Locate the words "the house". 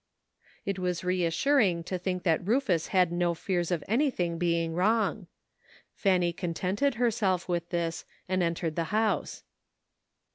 8.75-9.43